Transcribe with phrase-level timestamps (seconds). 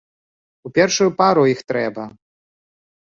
[0.69, 2.09] У першую пару іх трэба!